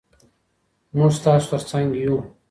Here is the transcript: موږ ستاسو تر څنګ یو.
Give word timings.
موږ 0.95 1.11
ستاسو 1.19 1.47
تر 1.51 1.61
څنګ 1.69 1.89
یو. 2.05 2.17